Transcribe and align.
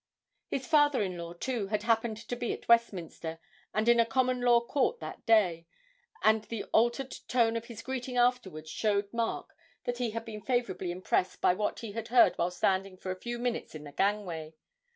His 0.49 0.65
father 0.65 1.03
in 1.03 1.15
law, 1.19 1.33
too, 1.33 1.67
had 1.67 1.83
happened 1.83 2.17
to 2.17 2.35
be 2.35 2.51
at 2.53 2.67
Westminster, 2.67 3.37
and 3.71 3.87
in 3.87 3.99
a 3.99 4.05
Common 4.07 4.41
Law 4.41 4.59
court 4.61 4.99
that 4.99 5.23
day; 5.27 5.67
and 6.23 6.43
the 6.45 6.63
altered 6.73 7.13
tone 7.27 7.55
of 7.55 7.65
his 7.65 7.83
greeting 7.83 8.17
afterwards 8.17 8.71
showed 8.71 9.13
Mark 9.13 9.55
that 9.83 9.99
he 9.99 10.09
had 10.09 10.25
been 10.25 10.41
favourably 10.41 10.89
impressed 10.89 11.39
by 11.39 11.53
what 11.53 11.81
he 11.81 11.91
had 11.91 12.07
heard 12.07 12.35
while 12.39 12.49
standing 12.49 12.97
for 12.97 13.11
a 13.11 13.15
few 13.21 13.37
minutes 13.37 13.75
in 13.75 13.83
the 13.83 13.91
gangway. 13.91 14.55